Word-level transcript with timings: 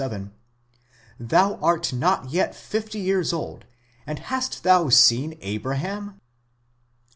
57: 0.01 0.31
Zhou 1.21 1.59
art 1.61 1.93
not 1.93 2.31
yet 2.31 2.55
fifty 2.55 2.97
years 2.97 3.31
old, 3.31 3.65
and 4.07 4.17
hast 4.17 4.63
thou 4.63 4.89
seen 4.89 5.37
Abrahan 5.41 6.19